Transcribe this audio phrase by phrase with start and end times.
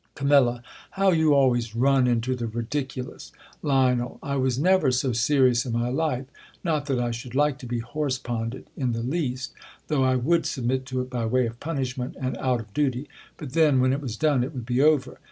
[0.15, 3.31] Cam, How you always run into the ridiculous!
[3.61, 6.25] Lion, I v/as never so serious in my life;
[6.63, 9.51] not that I should like to be horse ponded in the least,
[9.89, 13.53] though I would submit to it by way of punishment, and out of duty: but
[13.53, 15.19] then, when it was done, it would be over.